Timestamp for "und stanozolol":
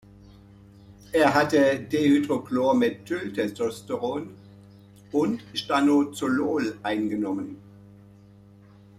5.11-6.75